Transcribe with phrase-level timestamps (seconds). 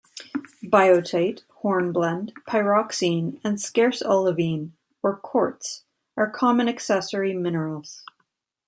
[0.63, 4.71] Biotite, hornblende, pyroxene and scarce olivine
[5.03, 5.83] or quartz
[6.17, 8.03] are common accessory minerals.